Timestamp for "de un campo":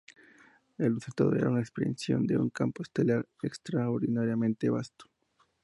2.25-2.81